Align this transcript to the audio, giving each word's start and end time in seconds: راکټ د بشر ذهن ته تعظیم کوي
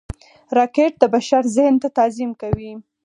راکټ 0.57 0.93
د 0.99 1.03
بشر 1.13 1.43
ذهن 1.55 1.75
ته 1.81 1.87
تعظیم 1.97 2.31
کوي 2.41 2.71